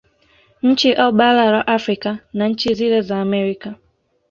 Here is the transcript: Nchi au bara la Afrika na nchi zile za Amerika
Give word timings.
Nchi 0.61 0.93
au 0.95 1.11
bara 1.11 1.51
la 1.51 1.61
Afrika 1.67 2.19
na 2.33 2.47
nchi 2.47 2.73
zile 2.73 3.01
za 3.01 3.21
Amerika 3.21 3.75